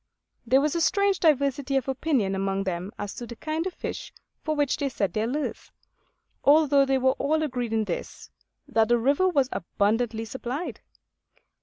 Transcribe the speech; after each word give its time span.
There 0.47 0.61
was 0.61 0.73
a 0.73 0.81
strange 0.81 1.19
diversity 1.19 1.77
of 1.77 1.87
opinion 1.87 2.33
among 2.33 2.63
them 2.63 2.91
as 2.97 3.13
to 3.13 3.27
the 3.27 3.35
kind 3.35 3.67
of 3.67 3.73
fish 3.75 4.11
for 4.43 4.55
which 4.55 4.77
they 4.77 4.89
set 4.89 5.13
their 5.13 5.27
lures; 5.27 5.71
although 6.43 6.87
they 6.87 6.97
were 6.97 7.13
all 7.19 7.43
agreed 7.43 7.71
in 7.71 7.83
this, 7.83 8.31
that 8.67 8.87
the 8.87 8.97
river 8.97 9.29
was 9.29 9.47
abundantly 9.51 10.25
supplied. 10.25 10.81